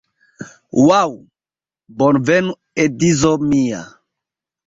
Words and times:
Ŭaŭ! 0.83 1.01
Bonvenon 2.01 2.57
edzo 2.85 3.35
mia 3.51 3.83